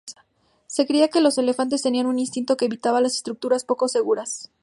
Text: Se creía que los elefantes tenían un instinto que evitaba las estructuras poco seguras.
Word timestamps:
Se 0.65 0.87
creía 0.87 1.09
que 1.09 1.21
los 1.21 1.37
elefantes 1.37 1.83
tenían 1.83 2.07
un 2.07 2.17
instinto 2.17 2.57
que 2.57 2.65
evitaba 2.65 3.01
las 3.01 3.17
estructuras 3.17 3.65
poco 3.65 3.87
seguras. 3.87 4.49